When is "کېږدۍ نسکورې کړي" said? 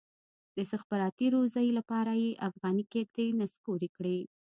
2.93-4.19